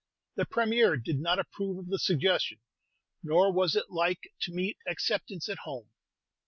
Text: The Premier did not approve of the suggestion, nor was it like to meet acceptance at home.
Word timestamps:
The 0.35 0.47
Premier 0.47 0.97
did 0.97 1.19
not 1.19 1.37
approve 1.37 1.77
of 1.77 1.87
the 1.89 1.99
suggestion, 1.99 2.57
nor 3.21 3.53
was 3.53 3.75
it 3.75 3.91
like 3.91 4.31
to 4.41 4.51
meet 4.51 4.79
acceptance 4.87 5.47
at 5.47 5.59
home. 5.59 5.91